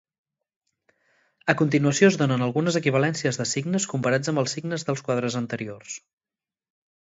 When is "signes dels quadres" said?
4.59-5.39